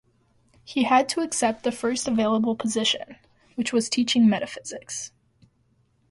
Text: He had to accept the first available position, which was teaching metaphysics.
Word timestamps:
He 0.63 0.85
had 0.85 1.07
to 1.09 1.21
accept 1.21 1.61
the 1.63 1.71
first 1.71 2.07
available 2.07 2.55
position, 2.55 3.17
which 3.53 3.71
was 3.71 3.87
teaching 3.87 4.27
metaphysics. 4.27 5.11